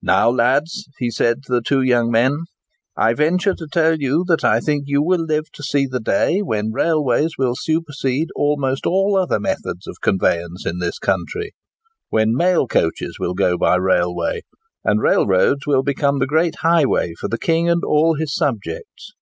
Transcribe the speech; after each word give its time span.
"Now, 0.00 0.30
lads," 0.30 0.88
said 1.10 1.36
he 1.36 1.40
to 1.42 1.52
the 1.52 1.60
two 1.60 1.82
young 1.82 2.10
men, 2.10 2.44
"I 2.96 3.12
venture 3.12 3.52
to 3.52 3.68
tell 3.70 3.98
you 4.00 4.24
that 4.26 4.42
I 4.42 4.58
think 4.58 4.84
you 4.86 5.02
will 5.02 5.22
live 5.22 5.52
to 5.52 5.62
see 5.62 5.84
the 5.86 6.00
day 6.00 6.40
when 6.40 6.72
railways 6.72 7.32
will 7.36 7.52
supersede 7.54 8.28
almost 8.34 8.86
all 8.86 9.18
other 9.20 9.38
methods 9.38 9.86
of 9.86 10.00
conveyance 10.00 10.64
in 10.64 10.78
this 10.78 10.98
country—when 10.98 12.34
mail 12.34 12.66
coaches 12.66 13.18
will 13.20 13.34
go 13.34 13.58
by 13.58 13.76
railway, 13.76 14.40
and 14.82 15.02
railroads 15.02 15.66
will 15.66 15.82
become 15.82 16.20
the 16.20 16.26
great 16.26 16.60
highway 16.60 17.12
for 17.20 17.28
the 17.28 17.36
king 17.36 17.68
and 17.68 17.84
all 17.84 18.14
his 18.14 18.34
subjects. 18.34 19.12